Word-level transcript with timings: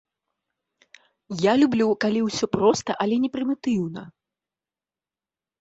Я 1.41 1.53
люблю, 1.61 1.87
калі 2.05 2.19
ўсё 2.29 2.45
проста, 2.55 2.97
але 3.05 3.15
не 3.27 3.33
прымітыўна. 3.37 4.07